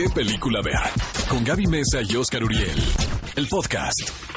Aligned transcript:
qué 0.00 0.08
película 0.08 0.62
ver. 0.62 1.28
Con 1.28 1.44
Gaby 1.44 1.66
Mesa 1.66 2.00
y 2.02 2.16
Oscar 2.16 2.42
Uriel. 2.42 2.82
El 3.36 3.46
podcast. 3.48 4.29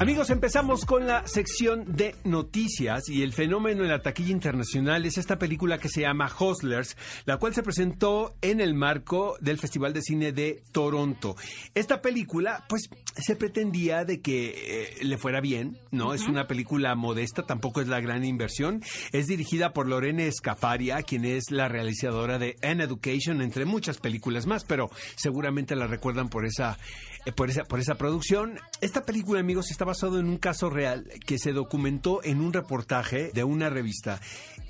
Amigos, 0.00 0.30
empezamos 0.30 0.86
con 0.86 1.06
la 1.06 1.26
sección 1.26 1.84
de 1.94 2.14
noticias 2.24 3.10
y 3.10 3.22
el 3.22 3.34
fenómeno 3.34 3.82
en 3.82 3.90
la 3.90 4.00
taquilla 4.00 4.30
internacional 4.30 5.04
es 5.04 5.18
esta 5.18 5.38
película 5.38 5.76
que 5.76 5.90
se 5.90 6.00
llama 6.00 6.34
Hustlers, 6.40 6.96
la 7.26 7.36
cual 7.36 7.52
se 7.52 7.62
presentó 7.62 8.34
en 8.40 8.62
el 8.62 8.72
marco 8.72 9.36
del 9.42 9.58
Festival 9.58 9.92
de 9.92 10.00
Cine 10.00 10.32
de 10.32 10.62
Toronto. 10.72 11.36
Esta 11.74 12.00
película, 12.00 12.64
pues, 12.66 12.88
se 13.14 13.36
pretendía 13.36 14.06
de 14.06 14.22
que 14.22 14.54
eh, 15.00 15.04
le 15.04 15.18
fuera 15.18 15.42
bien, 15.42 15.76
¿no? 15.90 16.14
Es 16.14 16.26
una 16.26 16.46
película 16.46 16.94
modesta, 16.94 17.42
tampoco 17.42 17.82
es 17.82 17.88
la 17.88 18.00
gran 18.00 18.24
inversión. 18.24 18.82
Es 19.12 19.26
dirigida 19.26 19.74
por 19.74 19.86
Lorene 19.86 20.32
Scafaria, 20.32 21.02
quien 21.02 21.26
es 21.26 21.50
la 21.50 21.68
realizadora 21.68 22.38
de 22.38 22.56
An 22.62 22.80
Education, 22.80 23.42
entre 23.42 23.66
muchas 23.66 23.98
películas 23.98 24.46
más, 24.46 24.64
pero 24.64 24.88
seguramente 25.16 25.76
la 25.76 25.86
recuerdan 25.86 26.30
por 26.30 26.46
esa, 26.46 26.78
eh, 27.26 27.32
por 27.32 27.50
esa, 27.50 27.64
por 27.64 27.80
esa 27.80 27.96
producción. 27.96 28.58
Esta 28.80 29.04
película, 29.04 29.40
amigos, 29.40 29.70
está 29.70 29.89
basado 29.90 30.20
en 30.20 30.28
un 30.28 30.38
caso 30.38 30.70
real 30.70 31.08
que 31.26 31.36
se 31.36 31.52
documentó 31.52 32.22
en 32.22 32.40
un 32.40 32.52
reportaje 32.52 33.32
de 33.34 33.42
una 33.42 33.70
revista 33.70 34.20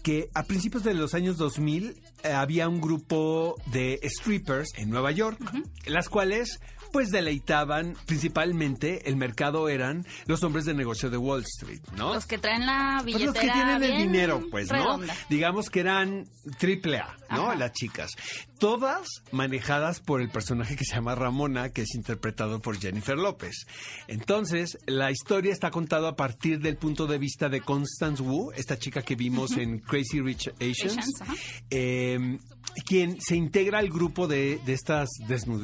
que 0.02 0.30
a 0.34 0.44
principios 0.44 0.84
de 0.84 0.94
los 0.94 1.14
años 1.14 1.36
2000 1.36 1.96
eh, 2.22 2.32
había 2.32 2.68
un 2.68 2.80
grupo 2.80 3.56
de 3.66 4.00
strippers 4.04 4.68
en 4.76 4.90
Nueva 4.90 5.10
York, 5.12 5.38
las 5.86 6.08
cuales 6.08 6.60
pues 6.92 7.10
deleitaban 7.10 7.94
principalmente 8.06 9.08
el 9.08 9.16
mercado 9.16 9.68
eran 9.68 10.06
los 10.26 10.42
hombres 10.42 10.64
de 10.64 10.74
negocio 10.74 11.10
de 11.10 11.16
Wall 11.16 11.42
Street, 11.42 11.80
¿no? 11.96 12.14
Los 12.14 12.26
que 12.26 12.38
traen 12.38 12.66
la 12.66 13.00
Pues 13.02 13.16
billetera 13.16 13.26
los 13.26 13.40
que 13.40 13.50
tienen 13.50 13.82
el 13.82 13.98
dinero, 13.98 14.42
pues, 14.50 14.70
¿no? 14.70 15.00
Digamos 15.28 15.70
que 15.70 15.80
eran 15.80 16.28
triple 16.58 16.98
A, 16.98 17.16
¿no? 17.30 17.46
Ajá. 17.46 17.54
Las 17.54 17.72
chicas. 17.72 18.12
Todas 18.58 19.22
manejadas 19.30 20.00
por 20.00 20.20
el 20.20 20.30
personaje 20.30 20.76
que 20.76 20.84
se 20.84 20.94
llama 20.94 21.14
Ramona, 21.14 21.70
que 21.70 21.82
es 21.82 21.94
interpretado 21.94 22.60
por 22.60 22.78
Jennifer 22.78 23.16
López. 23.16 23.66
Entonces, 24.06 24.78
la 24.86 25.10
historia 25.10 25.52
está 25.52 25.70
contada 25.70 26.10
a 26.10 26.16
partir 26.16 26.60
del 26.60 26.76
punto 26.76 27.06
de 27.06 27.18
vista 27.18 27.48
de 27.48 27.60
Constance 27.60 28.22
Wu, 28.22 28.52
esta 28.52 28.78
chica 28.78 29.02
que 29.02 29.14
vimos 29.14 29.56
en 29.56 29.78
Crazy 29.90 30.20
Rich 30.20 30.48
Asians, 30.60 30.98
Asians, 30.98 31.20
ajá. 31.22 31.34
eh, 31.70 32.38
quien 32.86 33.20
se 33.20 33.34
integra 33.36 33.78
al 33.80 33.88
grupo 33.90 34.28
de, 34.28 34.60
de 34.64 34.72
estas 34.72 35.08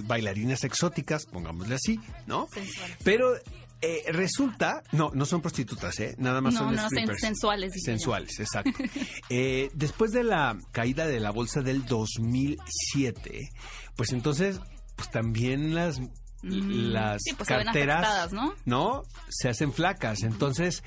bailarinas 0.04 0.64
exóticas, 0.64 1.24
pongámosle 1.26 1.76
así, 1.76 2.00
¿no? 2.26 2.48
Sensuales. 2.52 2.96
Pero 3.04 3.34
eh, 3.80 4.02
resulta, 4.10 4.82
no, 4.92 5.10
no 5.14 5.24
son 5.26 5.40
prostitutas, 5.42 6.00
¿eh? 6.00 6.14
Nada 6.18 6.40
más 6.40 6.54
No, 6.54 6.60
son 6.60 6.74
no, 6.74 6.86
strippers. 6.88 7.20
sensuales. 7.20 7.72
Sensuales, 7.84 8.40
exacto. 8.40 8.72
Eh, 9.28 9.70
después 9.74 10.12
de 10.12 10.24
la 10.24 10.56
caída 10.72 11.06
de 11.06 11.20
la 11.20 11.30
bolsa 11.30 11.60
del 11.60 11.84
2007, 11.84 13.50
pues 13.96 14.12
entonces, 14.12 14.60
pues 14.96 15.10
también 15.10 15.74
las 15.74 16.00
las 16.42 17.16
Mm, 17.16 17.18
sí, 17.24 17.34
pues 17.34 17.48
se 17.48 17.54
carteras, 17.54 18.04
afectadas, 18.04 18.32
¿no? 18.32 18.54
¿no? 18.64 19.02
Se 19.28 19.48
hacen 19.48 19.72
flacas. 19.72 20.22
Entonces, 20.22 20.82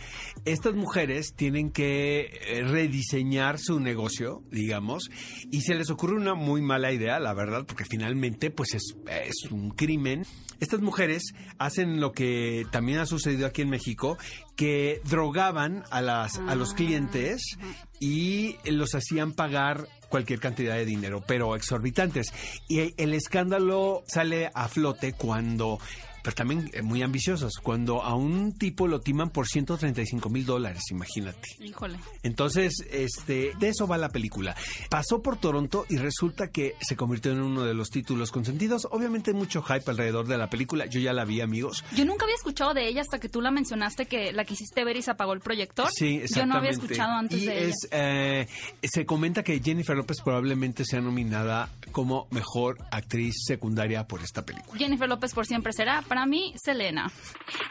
estas 0.46 0.76
mujeres 0.76 1.34
tienen 1.36 1.72
que 1.72 2.22
eh, 2.22 2.64
rediseñar 2.64 3.60
su 3.60 3.80
negocio, 3.80 4.44
digamos, 4.52 5.10
y 5.52 5.62
se 5.62 5.76
les 5.76 5.90
ocurre 5.90 6.16
una 6.16 6.36
muy 6.36 6.62
mala 6.62 6.92
idea, 6.92 7.20
la 7.20 7.34
verdad, 7.34 7.66
porque 7.66 7.86
finalmente, 7.86 8.52
pues 8.52 8.74
es, 8.74 8.96
es 9.08 9.52
un 9.52 9.72
crimen. 9.72 10.26
Estas 10.60 10.82
mujeres 10.82 11.34
hacen 11.58 12.00
lo 12.02 12.12
que 12.12 12.66
también 12.72 13.00
ha 13.00 13.06
sucedido 13.06 13.48
aquí 13.48 13.62
en 13.62 13.70
México, 13.70 14.18
que 14.56 15.02
drogaban 15.06 15.84
a, 15.90 16.02
las, 16.02 16.38
a 16.38 16.56
los 16.56 16.72
Ah, 16.72 16.76
clientes 16.76 17.42
y 18.00 18.58
los 18.66 18.96
hacían 18.96 19.34
pagar 19.34 19.88
cualquier 20.10 20.40
cantidad 20.40 20.76
de 20.76 20.86
dinero, 20.86 21.24
pero 21.26 21.56
exorbitantes. 21.56 22.34
Y 22.68 22.94
el 23.02 23.14
escándalo 23.14 24.04
sale 24.08 24.50
a 24.54 24.68
flote 24.68 25.14
cuando, 25.14 25.80
pero 26.24 26.36
también 26.36 26.70
eh, 26.74 26.82
muy 26.82 27.02
ambiciosos, 27.02 27.54
cuando 27.62 28.04
a 28.04 28.16
un 28.16 28.54
tipo 28.58 28.88
lo 28.88 29.00
timan 29.00 29.30
por 29.30 29.48
135 29.48 30.30
mil 30.30 30.46
dólares, 30.46 30.84
imagínate. 30.92 31.50
Híjole. 31.60 31.98
Entonces, 32.24 32.74
este, 32.92 33.54
de 33.60 33.70
eso 33.70 33.88
va 33.88 33.98
la 33.98 34.10
película. 34.10 34.56
Pasó 34.90 35.22
por 35.22 35.38
Toronto 35.38 35.86
y 35.90 35.98
resulta 35.98 36.50
que 36.52 36.76
se 36.82 36.96
convirtió 36.96 37.32
en 37.32 37.42
uno 37.42 37.64
de 37.64 37.74
los 37.74 37.90
títulos 37.90 38.32
consentidos. 38.32 38.88
Obviamente 38.92 39.34
mucho 39.34 39.62
hype 39.62 39.90
alrededor 39.90 40.28
de 40.28 40.38
la 40.38 40.50
película. 40.50 40.86
Yo 40.86 41.00
ya 41.00 41.14
la 41.14 41.26
vi, 41.26 41.42
amigos. 41.42 41.84
Yo 41.96 42.06
nunca 42.06 42.26
había 42.26 42.36
escuchado 42.36 42.74
de 42.74 42.88
ella 42.88 43.02
hasta 43.02 43.20
que 43.20 43.30
tú 43.30 43.42
la 43.42 43.52
mencionaste 43.52 44.06
que 44.06 44.32
la 44.34 44.46
quisiste 44.46 44.84
ver 44.84 44.98
y 44.98 45.02
se 45.02 45.12
apagó 45.12 45.34
el 45.34 45.40
proyector. 45.40 45.88
Sí, 45.92 46.16
exactamente. 46.16 46.40
Yo 46.40 46.46
no 46.46 46.56
había 46.56 46.70
escuchado 46.72 47.14
antes 47.14 47.42
y 47.42 47.46
de 47.46 47.70
es, 47.70 47.76
ella. 47.92 48.42
eh, 48.42 48.48
se 48.84 49.06
comenta 49.06 49.44
que 49.44 49.60
Jennifer 49.62 49.96
López 49.96 50.18
probablemente 50.24 50.84
sea 50.86 51.02
nominada 51.02 51.70
como 51.92 52.28
mejor 52.32 52.78
actriz 52.92 53.36
secundaria 53.46 54.08
por 54.08 54.22
esta 54.22 54.46
película. 54.46 54.78
Jennifer 54.78 55.08
López 55.08 55.34
por 55.34 55.46
siempre 55.46 55.74
será, 55.74 56.02
para 56.10 56.26
mí, 56.26 56.54
Selena. 56.62 57.10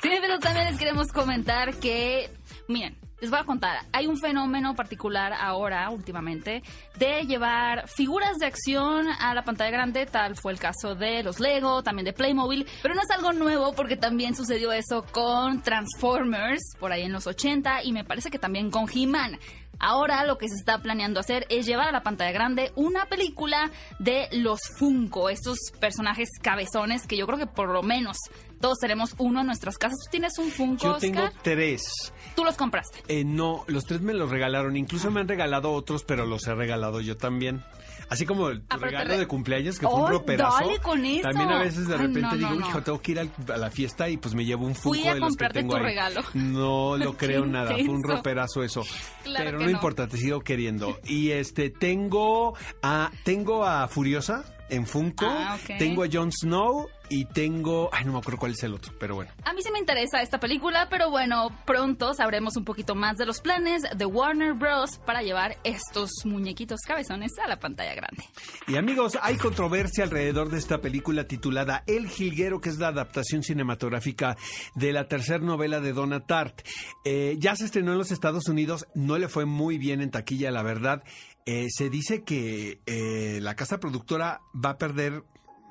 Sí, 0.01 0.11
pero 0.21 0.39
también 0.39 0.67
les 0.67 0.79
queremos 0.79 1.13
comentar 1.13 1.75
que, 1.75 2.31
miren, 2.69 2.97
les 3.21 3.31
voy 3.31 3.41
a 3.41 3.45
contar, 3.45 3.81
hay 3.93 4.07
un 4.07 4.17
fenómeno 4.17 4.77
particular 4.77 5.33
ahora, 5.33 5.91
últimamente, 5.91 6.63
de 6.97 7.23
llevar 7.23 7.89
figuras 7.89 8.39
de 8.39 8.47
acción 8.47 9.09
a 9.09 9.35
la 9.35 9.43
pantalla 9.43 9.73
grande, 9.73 10.07
tal 10.07 10.37
fue 10.37 10.53
el 10.53 10.61
caso 10.61 10.95
de 10.95 11.25
los 11.25 11.41
Lego, 11.41 11.83
también 11.83 12.05
de 12.07 12.13
Playmobil, 12.13 12.67
pero 12.81 12.95
no 12.95 13.03
es 13.03 13.11
algo 13.11 13.33
nuevo 13.33 13.73
porque 13.75 13.97
también 13.97 14.37
sucedió 14.37 14.71
eso 14.71 15.05
con 15.11 15.63
Transformers, 15.63 16.77
por 16.79 16.93
ahí 16.93 17.03
en 17.03 17.13
los 17.13 17.27
80, 17.27 17.83
y 17.83 17.93
me 17.93 18.05
parece 18.05 18.31
que 18.31 18.39
también 18.39 18.71
con 18.71 18.87
He-Man. 18.89 19.39
Ahora 19.79 20.25
lo 20.25 20.39
que 20.39 20.49
se 20.49 20.57
está 20.57 20.79
planeando 20.79 21.21
hacer 21.21 21.47
es 21.49 21.67
llevar 21.67 21.89
a 21.89 21.93
la 21.93 22.03
pantalla 22.03 22.33
grande 22.33 22.73
una 22.75 23.07
película 23.07 23.71
de 23.99 24.29
los 24.33 24.61
Funko, 24.79 25.31
estos 25.31 25.59
personajes 25.81 26.29
cabezones 26.43 27.07
que 27.07 27.17
yo 27.17 27.27
creo 27.27 27.39
que 27.39 27.47
por 27.47 27.69
lo 27.69 27.83
menos 27.83 28.17
todos 28.61 28.79
tenemos 28.79 29.15
uno 29.19 29.41
en 29.41 29.47
nuestras 29.47 29.79
casas. 29.79 29.99
¿Tú 30.05 30.11
tienes 30.11 30.39
un 30.39 30.51
Funko, 30.51 30.83
Yo 30.85 30.99
tengo 30.99 31.23
Oscar? 31.25 31.41
tres. 31.43 32.13
Tú 32.35 32.45
los 32.45 32.57
compraste. 32.57 33.03
Eh, 33.09 33.25
no, 33.25 33.65
los 33.67 33.85
tres 33.85 34.01
me 34.01 34.15
los 34.15 34.31
regalaron. 34.31 34.77
Incluso 34.77 35.11
me 35.11 35.21
han 35.21 35.29
regalado 35.29 35.73
otros, 35.73 36.05
pero 36.05 36.27
los 36.27 36.47
he 36.47 36.55
regalado 36.55 37.01
yo 37.01 37.17
también. 37.17 37.63
Así 38.11 38.25
como 38.25 38.49
el 38.49 38.63
Ah, 38.71 38.79
regalo 38.79 39.11
re- 39.11 39.19
de 39.19 39.27
cumpleaños, 39.27 39.79
que 39.79 39.87
fue 39.87 39.95
un 40.01 40.07
¡Ay, 40.07 40.13
roperazo. 40.13 40.57
dale 40.65 40.79
con 40.79 41.05
eso! 41.05 41.29
También 41.29 41.51
a 41.51 41.59
veces 41.59 41.87
de 41.89 41.97
repente 41.99 42.21
no, 42.23 42.37
digo, 42.37 42.51
no. 42.55 42.67
hijo, 42.67 42.83
tengo 42.83 43.03
que 43.03 43.13
ir 43.13 43.21
a 43.21 43.57
la 43.59 43.71
fiesta 43.71 44.09
y 44.09 44.17
pues 44.17 44.35
me 44.35 44.47
llevo 44.47 44.65
un 44.65 44.75
Funko 44.75 44.97
Fui 44.99 45.07
a 45.07 45.13
de 45.15 45.21
los 45.21 45.37
que 45.37 45.49
tengo 45.51 45.73
tu 45.73 45.77
ahí. 45.77 45.83
regalo. 45.83 46.23
No 46.33 46.97
lo 46.97 47.13
creo 47.19 47.45
nada, 47.45 47.73
fue 47.73 47.89
un 47.89 48.03
roperazo 48.03 48.63
eso. 48.63 48.83
Claro 49.25 49.45
pero 49.45 49.59
no. 49.61 49.69
importa, 49.69 50.09
te 50.09 50.17
sigo 50.17 50.41
queriendo. 50.41 50.99
Y 51.05 51.33
este, 51.33 51.69
tengo 51.69 52.57
a, 52.83 53.11
tengo 53.25 53.65
a 53.67 53.87
Furiosa 53.89 54.43
en 54.69 54.87
Funko, 54.87 55.27
Ah, 55.27 55.59
tengo 55.79 56.03
a 56.05 56.09
Jon 56.11 56.31
Snow 56.33 56.89
y 57.11 57.25
tengo, 57.25 57.89
ay, 57.93 58.05
no 58.05 58.13
me 58.13 58.19
acuerdo 58.19 58.39
cuál 58.39 58.53
es 58.53 58.63
el 58.63 58.75
otro, 58.75 58.93
pero 59.01 59.15
bueno. 59.15 59.31
A 59.45 59.55
mí 59.55 59.63
sí 59.63 59.71
me 59.73 59.79
interesa 59.79 60.21
esta 60.21 60.39
película, 60.39 60.89
pero 60.91 61.11
bueno, 61.11 61.49
pronto 61.65 62.13
sabremos 62.13 62.57
un 62.57 62.65
poquito 62.65 62.95
más 62.95 63.17
de 63.17 63.25
los 63.25 63.41
planes 63.41 63.83
de 63.97 64.05
Warner 64.05 64.53
Bros. 64.53 64.99
para 65.07 65.23
llevar 65.23 65.57
estos 65.65 66.11
muñequitos 66.25 66.81
cabezones 66.87 67.33
a 67.43 67.49
la 67.49 67.59
pantalla 67.59 67.95
grande. 67.95 68.25
Y 68.67 68.77
amigos, 68.77 69.19
hay 69.23 69.37
controversia 69.37 70.05
alrededor 70.05 70.51
de 70.51 70.59
esta 70.59 70.81
película 70.83 71.25
titulada 71.25 71.83
El 71.87 72.09
Jilguero, 72.09 72.61
que 72.61 72.69
es 72.69 72.79
la 72.79 72.89
adaptación 72.89 73.43
cinematográfica 73.43 74.37
de 74.75 74.93
la 74.93 75.09
tercera 75.09 75.39
novela 75.39 75.81
de 75.81 75.93
Donna 75.95 76.21
Tartt. 76.27 76.61
Eh, 77.05 77.37
ya 77.39 77.57
se 77.57 77.65
estrenó 77.65 77.93
en 77.93 77.99
los 77.99 78.11
Estados 78.11 78.49
Unidos, 78.49 78.87
no 78.95 79.17
le 79.17 79.29
fue 79.29 79.47
muy 79.47 79.79
bien 79.79 80.03
en 80.03 80.11
taquilla, 80.11 80.51
la 80.51 80.63
verdad. 80.63 81.03
Eh, 81.51 81.69
se 81.71 81.89
dice 81.89 82.25
que 82.25 82.81
eh, 82.85 83.39
la 83.41 83.55
casa 83.57 83.81
productora 83.81 84.41
va 84.55 84.71
a 84.71 84.77
perder 84.79 85.23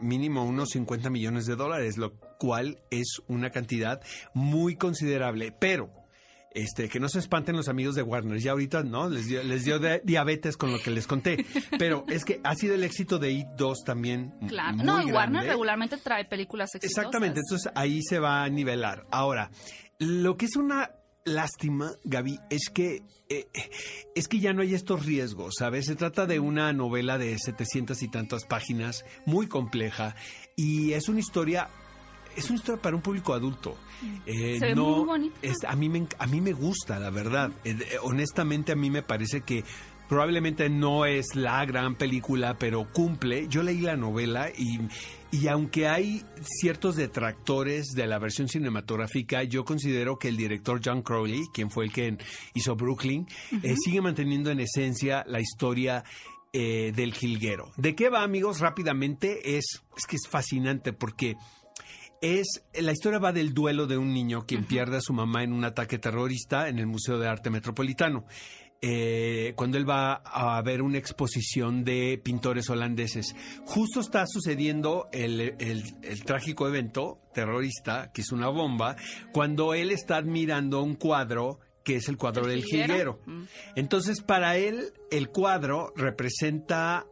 mínimo 0.02 0.44
unos 0.44 0.70
50 0.70 1.10
millones 1.12 1.46
de 1.46 1.56
dólares, 1.56 1.98
lo 1.98 2.14
cual 2.40 2.80
es 2.90 3.22
una 3.28 3.52
cantidad 3.52 4.02
muy 4.34 4.76
considerable. 4.76 5.52
Pero 5.52 5.92
este, 6.52 6.90
que 6.90 7.00
no 7.00 7.10
se 7.10 7.20
espanten 7.20 7.56
los 7.56 7.68
amigos 7.68 7.94
de 7.94 8.02
Warner. 8.02 8.40
Ya 8.40 8.52
ahorita, 8.54 8.82
¿no? 8.82 9.08
Les 9.08 9.28
dio, 9.28 9.44
les 9.44 9.66
dio 9.66 9.78
de- 9.78 10.02
diabetes 10.04 10.58
con 10.58 10.72
lo 10.72 10.80
que 10.80 10.90
les 10.90 11.06
conté. 11.06 11.46
Pero 11.78 12.06
es 12.08 12.26
que 12.26 12.40
ha 12.44 12.56
sido 12.56 12.74
el 12.74 12.84
éxito 12.84 13.20
de 13.20 13.32
It 13.32 13.48
2 13.58 13.84
también. 13.86 14.34
Claro. 14.48 14.78
muy 14.78 14.86
no, 14.86 15.02
y 15.08 15.12
Warner 15.12 15.46
regularmente 15.46 15.98
trae 15.98 16.26
películas 16.26 16.74
exitosas. 16.74 16.98
Exactamente. 17.06 17.42
Entonces 17.42 17.72
ahí 17.76 18.02
se 18.02 18.18
va 18.18 18.44
a 18.44 18.50
nivelar. 18.50 19.06
Ahora, 19.12 19.52
lo 20.00 20.38
que 20.38 20.46
es 20.46 20.56
una 20.56 20.90
lástima, 21.28 21.92
Gaby, 22.04 22.40
es 22.50 22.70
que 22.74 23.04
eh, 23.30 23.48
es 24.16 24.28
que 24.28 24.40
ya 24.40 24.54
no 24.54 24.62
hay 24.62 24.74
estos 24.74 25.06
riesgos, 25.06 25.56
¿sabes? 25.60 25.86
Se 25.86 25.96
trata 25.96 26.26
de 26.26 26.40
una 26.40 26.72
novela 26.74 27.18
de 27.18 27.38
700 27.38 28.02
y 28.02 28.08
tantas 28.08 28.46
páginas, 28.46 29.04
muy 29.26 29.48
compleja, 29.48 30.16
y 30.56 30.94
es 30.94 31.10
una 31.10 31.20
historia 31.20 31.70
es 32.36 32.50
una 32.52 32.60
historia 32.60 32.80
para 32.82 32.96
un 32.96 33.02
público 33.02 33.34
adulto. 33.34 33.76
Eh, 34.28 34.58
Se 34.60 34.66
ve 34.68 34.76
no, 34.76 34.98
muy 34.98 35.06
bonita. 35.06 35.40
es- 35.42 35.64
a, 35.68 35.76
mí 35.76 35.90
me, 35.90 36.06
a 36.20 36.28
mí 36.28 36.40
me 36.40 36.54
gusta, 36.54 37.00
la 37.00 37.10
verdad. 37.10 37.52
Eh, 37.64 37.76
honestamente, 38.04 38.72
a 38.72 38.76
mí 38.76 38.92
me 38.92 39.02
parece 39.02 39.42
que 39.42 39.64
probablemente 40.08 40.70
no 40.70 41.06
es 41.06 41.36
la 41.36 41.66
gran 41.66 41.96
película, 41.96 42.58
pero 42.58 42.88
cumple. 42.92 43.48
Yo 43.48 43.64
leí 43.64 43.82
la 43.82 43.96
novela 43.96 44.50
y, 44.50 44.80
y 45.32 45.48
aunque 45.48 45.88
hay 45.88 46.24
ciertos 46.42 46.96
detractores 46.96 47.88
de 47.94 48.08
la 48.08 48.20
versión 48.20 48.48
cinematográfica, 48.48 49.44
yo 49.44 49.66
considero 49.66 50.18
que 50.18 50.30
el 50.30 50.38
director 50.38 50.80
John 50.84 51.02
Crowley, 51.02 51.44
quien 51.54 51.70
fue 51.70 51.86
el 51.86 51.92
que 51.92 52.18
hizo 52.54 52.76
Brooklyn, 52.76 53.28
eh, 53.64 53.76
sigue 53.76 54.02
manteniendo 54.02 54.52
en 54.52 54.60
esencia 54.60 55.24
la 55.28 55.40
historia 55.40 56.04
eh, 56.54 56.94
del 56.96 57.14
jilguero. 57.14 57.72
¿De 57.78 57.96
qué 57.96 58.10
va, 58.10 58.24
amigos? 58.24 58.60
Rápidamente 58.60 59.58
es, 59.58 59.84
es 59.98 60.06
que 60.08 60.16
es 60.16 60.28
fascinante 60.30 60.94
porque 60.94 61.36
es 62.22 62.64
la 62.74 62.92
historia 62.92 63.20
va 63.20 63.32
del 63.32 63.54
duelo 63.54 63.86
de 63.86 63.98
un 63.98 64.14
niño 64.14 64.46
quien 64.48 64.64
pierde 64.64 64.98
a 64.98 65.02
su 65.02 65.14
mamá 65.14 65.44
en 65.44 65.54
un 65.54 65.64
ataque 65.66 66.00
terrorista 66.00 66.68
en 66.68 66.80
el 66.80 66.88
Museo 66.88 67.20
de 67.20 67.28
Arte 67.28 67.50
Metropolitano. 67.50 68.26
Eh, 68.80 69.54
cuando 69.56 69.78
él 69.80 69.90
va 69.90 70.14
a 70.14 70.62
ver 70.62 70.84
una 70.84 71.00
exposición 71.00 71.84
de 71.84 72.22
pintores 72.24 72.70
holandeses. 72.70 73.36
Justo 73.66 74.00
está 74.00 74.26
sucediendo 74.28 75.08
el, 75.12 75.56
el, 75.58 76.24
trágico 76.24 76.68
evento 76.68 77.20
terrorista, 77.34 78.12
que 78.14 78.22
es 78.22 78.32
una 78.32 78.50
bomba, 78.50 78.96
cuando 79.34 79.74
él 79.74 79.90
está 79.90 80.18
admirando 80.18 80.84
un 80.84 80.94
cuadro 80.94 81.60
que 81.84 81.96
es 81.96 82.08
el 82.08 82.18
cuadro 82.18 82.46
del 82.46 82.64
jilguero. 82.64 83.22
Mm. 83.26 83.44
Entonces, 83.76 84.22
para 84.22 84.58
él, 84.58 84.94
el 85.10 85.30
cuadro 85.30 85.94
representa, 85.96 87.08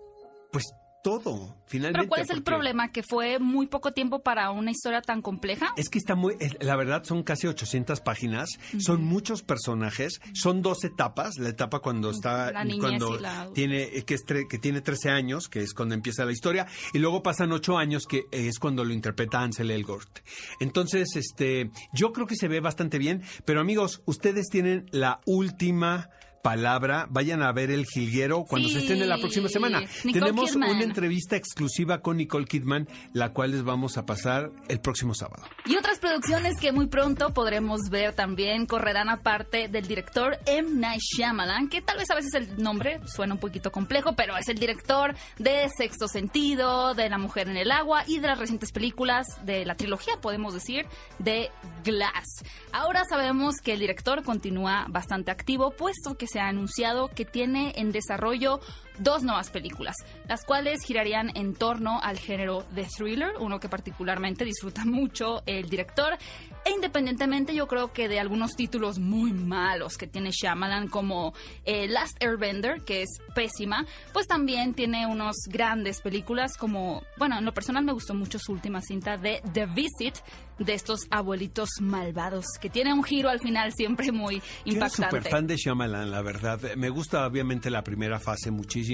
pues, 0.52 0.66
todo, 1.06 1.56
finalmente. 1.68 2.00
Pero 2.00 2.10
¿cuál 2.10 2.22
es 2.22 2.32
el 2.32 2.42
problema? 2.42 2.92
¿Que 2.92 3.04
fue 3.04 3.38
muy 3.38 3.68
poco 3.68 3.92
tiempo 3.92 4.24
para 4.24 4.50
una 4.50 4.72
historia 4.72 5.04
tan 5.04 5.22
compleja? 5.22 5.68
Es 5.78 5.88
que 5.90 6.00
está 6.00 6.16
muy, 6.16 6.36
la 6.60 6.76
verdad 6.76 7.04
son 7.04 7.22
casi 7.22 7.46
800 7.46 8.02
páginas, 8.02 8.50
son 8.80 9.04
muchos 9.04 9.44
personajes, 9.44 10.20
son 10.34 10.64
dos 10.64 10.84
etapas, 10.84 11.38
la 11.38 11.50
etapa 11.50 11.82
cuando 11.82 12.10
está, 12.10 12.52
cuando 12.80 13.20
tiene, 13.54 13.92
que, 14.04 14.16
que 14.50 14.58
tiene 14.58 14.82
13 14.82 15.12
años, 15.12 15.48
que 15.48 15.60
es 15.60 15.76
cuando 15.76 15.94
empieza 15.94 16.26
la 16.26 16.32
historia, 16.32 16.66
y 16.92 16.98
luego 16.98 17.22
pasan 17.22 17.52
8 17.52 17.78
años, 17.78 18.08
que 18.08 18.24
es 18.32 18.58
cuando 18.58 18.84
lo 18.84 18.92
interpreta 18.92 19.42
Ansel 19.42 19.70
Elgort. 19.70 20.22
Entonces, 20.60 21.16
este, 21.16 21.70
yo 21.94 22.14
creo 22.14 22.26
que 22.26 22.36
se 22.36 22.48
ve 22.48 22.62
bastante 22.62 22.98
bien, 22.98 23.22
pero 23.46 23.62
amigos, 23.62 24.02
ustedes 24.06 24.48
tienen 24.50 24.88
la 24.90 25.22
última 25.28 26.10
palabra. 26.46 27.08
Vayan 27.10 27.42
a 27.42 27.52
ver 27.52 27.72
El 27.72 27.88
Jilguero 27.88 28.46
cuando 28.48 28.70
se 28.70 28.78
estén 28.78 29.02
en 29.02 29.10
la 29.10 29.18
próxima 29.18 29.50
semana. 29.50 29.82
Tenemos 30.04 30.54
una 30.54 30.80
entrevista 30.80 31.36
exclusiva 31.36 32.02
con 32.04 32.18
Nicole 32.18 32.46
Kidman, 32.46 32.88
la 33.14 33.34
cual 33.34 33.50
les 33.50 33.64
vamos 33.64 33.98
a 33.98 34.06
pasar 34.06 34.52
el 34.68 34.80
próximo 34.80 35.16
sábado. 35.16 35.42
Y 35.66 35.76
otras 35.76 35.98
producciones 35.98 36.54
que 36.62 36.72
muy 36.72 36.86
pronto 36.86 37.34
podremos 37.34 37.90
ver 37.90 38.14
también 38.14 38.68
correrán 38.68 39.10
aparte 39.10 39.70
del 39.70 39.88
director 39.88 40.38
M. 40.46 40.70
Night 40.70 41.02
Shyamalan, 41.02 41.68
que 41.68 41.82
tal 41.82 41.98
vez 41.98 42.12
a 42.12 42.16
veces 42.16 42.36
el 42.36 42.62
nombre 42.62 43.00
suena 43.08 43.34
un 43.34 43.40
poquito 43.40 43.72
complejo, 43.72 44.14
pero 44.16 44.38
es 44.38 44.48
el 44.48 44.60
director 44.60 45.16
de 45.40 45.68
Sexto 45.76 46.08
Sentido, 46.08 46.94
de 46.94 47.10
La 47.10 47.18
Mujer 47.18 47.50
en 47.50 47.58
el 47.58 47.72
Agua 47.72 48.04
y 48.06 48.20
de 48.20 48.28
las 48.28 48.38
recientes 48.38 48.72
películas 48.72 49.26
de 49.44 49.66
la 49.66 49.74
trilogía, 49.74 50.18
podemos 50.22 50.54
decir, 50.54 50.86
de 51.18 51.50
Glass. 51.84 52.44
Ahora 52.72 53.04
sabemos 53.10 53.56
que 53.64 53.74
el 53.74 53.80
director 53.80 54.24
continúa 54.24 54.86
bastante 54.90 55.32
activo, 55.32 55.72
puesto 55.72 56.16
que 56.16 56.28
se 56.35 56.35
ha 56.40 56.48
anunciado 56.48 57.10
que 57.10 57.26
tiene 57.26 57.74
en 57.78 57.92
desarrollo 57.92 58.60
dos 59.00 59.24
nuevas 59.24 59.50
películas, 59.50 59.96
las 60.28 60.44
cuales 60.46 60.82
girarían 60.84 61.32
en 61.36 61.54
torno 61.54 62.00
al 62.02 62.18
género 62.18 62.66
de 62.72 62.86
thriller, 62.86 63.34
uno 63.40 63.60
que 63.60 63.70
particularmente 63.70 64.46
disfruta 64.46 64.86
mucho 64.86 65.44
el 65.46 65.70
director, 65.70 66.18
e 66.66 66.72
independientemente 66.72 67.54
yo 67.54 67.68
creo 67.68 67.94
que 67.94 68.08
de 68.08 68.20
algunos 68.20 68.56
títulos 68.56 68.98
muy 68.98 69.34
malos 69.34 69.98
que 69.98 70.08
tiene 70.08 70.32
Shyamalan 70.32 70.88
como 70.88 71.34
eh, 71.64 71.88
Last 71.88 72.22
Airbender, 72.24 72.82
que 72.84 73.04
es 73.04 73.20
pésima, 73.36 73.86
pues 74.14 74.28
también 74.28 74.74
tiene 74.74 75.06
unos 75.06 75.36
grandes 75.48 76.02
películas 76.02 76.58
como, 76.58 77.04
bueno, 77.18 77.38
en 77.38 77.46
lo 77.46 77.54
personal 77.54 77.84
me 77.84 77.94
gustó 77.94 78.14
mucho 78.14 78.40
su 78.40 78.52
última 78.52 78.82
cinta 78.82 79.18
de 79.18 79.42
The 79.54 79.68
Visit, 79.68 80.16
de 80.58 80.74
estos 80.74 81.02
abuelitos 81.10 81.70
malvados, 81.82 82.46
que 82.60 82.70
tiene 82.70 82.94
un 82.94 83.04
giro 83.04 83.30
al 83.30 83.40
final 83.40 83.74
siempre 83.74 84.12
muy 84.12 84.42
impactante. 84.64 85.02
Yo 85.02 85.20
súper 85.20 85.32
fan 85.32 85.48
de 85.48 85.58
Shyamalan, 85.58 86.10
la 86.10 86.22
verdad. 86.22 86.60
Me 86.76 86.90
gusta 86.90 87.26
obviamente 87.28 87.70
la 87.70 87.84
primera 87.84 88.20
fase 88.20 88.52
muchísimo, 88.52 88.85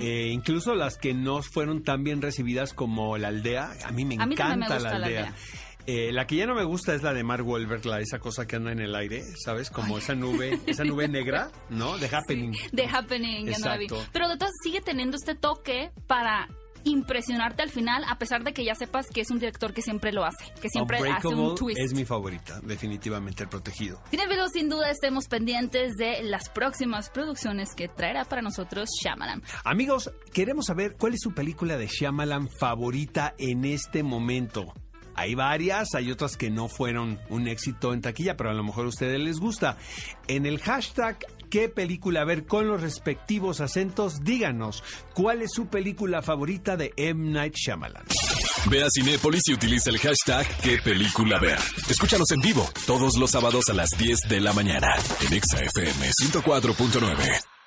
eh, 0.00 0.28
incluso 0.32 0.74
las 0.74 0.96
que 0.96 1.14
no 1.14 1.42
fueron 1.42 1.82
tan 1.82 2.04
bien 2.04 2.22
recibidas 2.22 2.74
como 2.74 3.16
La 3.18 3.28
Aldea. 3.28 3.72
A 3.84 3.90
mí 3.90 4.04
me 4.04 4.14
encanta 4.14 4.78
La 4.78 4.90
Aldea. 4.90 5.34
Eh, 5.90 6.12
la 6.12 6.26
que 6.26 6.36
ya 6.36 6.46
no 6.46 6.54
me 6.54 6.64
gusta 6.64 6.94
es 6.94 7.02
la 7.02 7.14
de 7.14 7.24
Mark 7.24 7.48
Wahlberg, 7.48 7.86
la, 7.86 7.98
esa 8.00 8.18
cosa 8.18 8.46
que 8.46 8.56
anda 8.56 8.72
en 8.72 8.78
el 8.78 8.94
aire, 8.94 9.24
¿sabes? 9.42 9.70
Como 9.70 9.96
esa 9.96 10.14
nube, 10.14 10.60
esa 10.66 10.84
nube 10.84 11.08
negra, 11.08 11.50
¿no? 11.70 11.96
The 11.96 12.14
Happening. 12.14 12.52
The 12.74 12.86
Happening, 12.86 13.46
ya 13.46 13.58
no 13.58 13.66
la 13.68 13.78
vi. 13.78 13.86
Pero 14.12 14.28
de 14.28 14.36
todas 14.36 14.52
sigue 14.62 14.82
teniendo 14.82 15.16
este 15.16 15.34
toque 15.34 15.90
para 16.06 16.46
impresionarte 16.88 17.62
al 17.62 17.70
final, 17.70 18.04
a 18.08 18.18
pesar 18.18 18.44
de 18.44 18.52
que 18.52 18.64
ya 18.64 18.74
sepas 18.74 19.06
que 19.08 19.20
es 19.20 19.30
un 19.30 19.38
director 19.38 19.72
que 19.72 19.82
siempre 19.82 20.12
lo 20.12 20.24
hace, 20.24 20.52
que 20.60 20.68
siempre 20.68 20.98
hace 21.10 21.28
un 21.28 21.54
twist. 21.54 21.78
Es 21.78 21.94
mi 21.94 22.04
favorita, 22.04 22.60
definitivamente, 22.60 23.44
El 23.44 23.48
Protegido. 23.48 24.00
Cinefilos, 24.10 24.50
sin 24.52 24.68
duda, 24.68 24.90
estemos 24.90 25.28
pendientes 25.28 25.94
de 25.96 26.22
las 26.22 26.48
próximas 26.48 27.10
producciones 27.10 27.74
que 27.74 27.88
traerá 27.88 28.24
para 28.24 28.42
nosotros 28.42 28.88
Shyamalan. 29.02 29.42
Amigos, 29.64 30.10
queremos 30.32 30.66
saber 30.66 30.96
cuál 30.98 31.14
es 31.14 31.20
su 31.20 31.32
película 31.32 31.76
de 31.76 31.86
Shyamalan 31.86 32.48
favorita 32.48 33.34
en 33.38 33.64
este 33.64 34.02
momento. 34.02 34.72
Hay 35.18 35.34
varias, 35.34 35.96
hay 35.96 36.12
otras 36.12 36.36
que 36.36 36.48
no 36.48 36.68
fueron 36.68 37.18
un 37.28 37.48
éxito 37.48 37.92
en 37.92 38.00
taquilla, 38.00 38.36
pero 38.36 38.50
a 38.50 38.54
lo 38.54 38.62
mejor 38.62 38.86
a 38.86 38.88
ustedes 38.88 39.18
les 39.18 39.40
gusta. 39.40 39.76
En 40.28 40.46
el 40.46 40.60
hashtag 40.60 41.18
qué 41.48 41.68
película 41.68 42.24
ver 42.24 42.46
con 42.46 42.68
los 42.68 42.80
respectivos 42.80 43.60
acentos, 43.60 44.24
díganos 44.24 44.82
cuál 45.14 45.42
es 45.42 45.50
su 45.52 45.66
película 45.68 46.22
favorita 46.22 46.76
de 46.76 46.92
M. 46.96 47.30
Night 47.32 47.54
Shyamalan. 47.54 48.04
Ve 48.70 48.82
a 48.82 48.88
Cinépolis 48.90 49.42
y 49.46 49.54
utiliza 49.54 49.90
el 49.90 49.98
hashtag 49.98 50.46
qué 50.62 50.78
película 50.78 51.38
ver. 51.38 51.58
Escúchanos 51.88 52.30
en 52.32 52.40
vivo 52.40 52.68
todos 52.86 53.16
los 53.16 53.30
sábados 53.30 53.68
a 53.70 53.74
las 53.74 53.90
10 53.98 54.28
de 54.28 54.40
la 54.40 54.52
mañana 54.52 54.94
en 55.26 55.32
ExaFM 55.32 56.10
104.9. 56.10 57.57